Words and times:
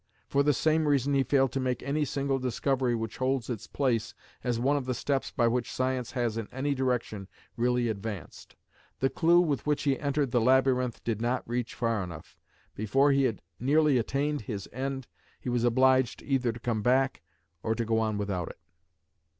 For 0.27 0.41
the 0.41 0.51
same 0.51 0.87
reason 0.87 1.13
he 1.13 1.21
failed 1.21 1.51
to 1.51 1.59
make 1.59 1.83
any 1.83 2.05
single 2.05 2.39
discovery 2.39 2.95
which 2.95 3.17
holds 3.17 3.51
its 3.51 3.67
place 3.67 4.15
as 4.43 4.59
one 4.59 4.75
of 4.75 4.87
the 4.87 4.95
steps 4.95 5.29
by 5.29 5.47
which 5.47 5.71
science 5.71 6.13
has 6.13 6.37
in 6.39 6.47
any 6.51 6.73
direction 6.73 7.27
really 7.55 7.87
advanced. 7.87 8.55
The 8.99 9.11
clew 9.11 9.39
with 9.41 9.67
which 9.67 9.83
he 9.83 9.99
entered 9.99 10.31
the 10.31 10.41
labyrinth 10.41 11.03
did 11.03 11.21
not 11.21 11.47
reach 11.47 11.75
far 11.75 12.03
enough; 12.03 12.35
before 12.73 13.11
he 13.11 13.25
had 13.25 13.43
nearly 13.59 13.99
attained 13.99 14.41
his 14.41 14.67
end 14.73 15.05
he 15.39 15.49
was 15.49 15.63
obliged 15.63 16.23
either 16.23 16.51
to 16.51 16.59
come 16.59 16.81
back 16.81 17.21
or 17.61 17.75
to 17.75 17.85
go 17.85 17.99
on 17.99 18.17
without 18.17 18.49
it." 18.49 18.57